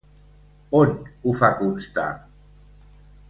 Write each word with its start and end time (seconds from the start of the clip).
On 0.79 0.95
ho 1.27 1.35
fa 1.43 1.51
constar? 1.61 2.09